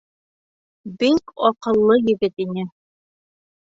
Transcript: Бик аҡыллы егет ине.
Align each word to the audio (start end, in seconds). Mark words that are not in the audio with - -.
Бик 1.03 1.35
аҡыллы 1.51 2.01
егет 2.11 2.47
ине. 2.49 2.69